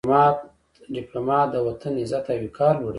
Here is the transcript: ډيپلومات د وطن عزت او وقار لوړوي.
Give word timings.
ډيپلومات 0.95 1.47
د 1.51 1.55
وطن 1.67 1.93
عزت 2.01 2.25
او 2.31 2.39
وقار 2.43 2.73
لوړوي. 2.77 2.89